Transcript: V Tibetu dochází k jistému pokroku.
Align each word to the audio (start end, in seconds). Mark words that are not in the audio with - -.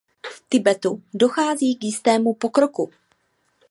V 0.29 0.43
Tibetu 0.49 1.03
dochází 1.13 1.75
k 1.75 1.83
jistému 1.83 2.33
pokroku. 2.33 2.91